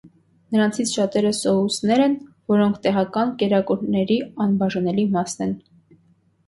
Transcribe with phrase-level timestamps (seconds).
[0.53, 2.15] Նրանցից շատերը սոուսներ են,
[2.55, 5.55] որոնք տեղական կերակուրների անբաժանելի մասն են։